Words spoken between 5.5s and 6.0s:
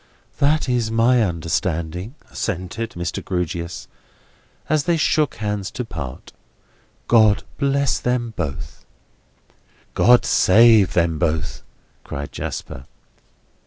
to